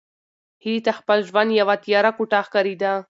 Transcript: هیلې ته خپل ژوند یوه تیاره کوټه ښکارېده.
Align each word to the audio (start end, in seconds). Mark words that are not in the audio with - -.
هیلې 0.63 0.81
ته 0.85 0.91
خپل 0.99 1.17
ژوند 1.29 1.49
یوه 1.61 1.75
تیاره 1.83 2.11
کوټه 2.17 2.39
ښکارېده. 2.45 2.91